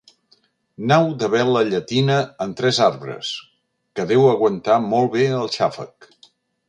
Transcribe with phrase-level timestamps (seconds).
[0.91, 2.15] Nau de vela llatina,
[2.45, 3.35] amb tres arbres,
[3.99, 6.09] que deu aguantar molt bé el xàfec.